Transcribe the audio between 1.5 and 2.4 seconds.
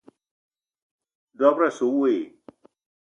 asse we i?